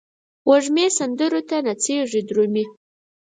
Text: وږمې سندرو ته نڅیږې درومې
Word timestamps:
وږمې 0.49 0.85
سندرو 0.97 1.41
ته 1.49 1.57
نڅیږې 1.65 2.21
درومې 2.29 2.65